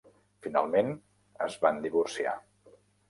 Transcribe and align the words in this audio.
Finalment 0.45 0.89
es 1.49 1.59
van 1.67 1.85
divorciar. 1.85 2.35